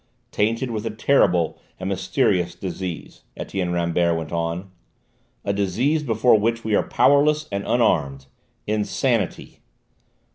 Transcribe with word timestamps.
"Tainted 0.31 0.71
with 0.71 0.83
a 0.87 0.89
terrible 0.89 1.59
and 1.79 1.87
mysterious 1.87 2.55
disease," 2.55 3.21
Etienne 3.37 3.71
Rambert 3.71 4.17
went 4.17 4.31
on: 4.31 4.71
"a 5.45 5.53
disease 5.53 6.01
before 6.01 6.39
which 6.39 6.63
we 6.63 6.73
are 6.73 6.81
powerless 6.81 7.47
and 7.51 7.63
unarmed 7.67 8.25
insanity!" 8.65 9.59